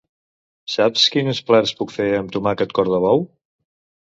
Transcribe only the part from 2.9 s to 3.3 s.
de bou?